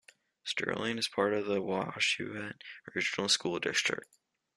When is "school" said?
3.29-3.59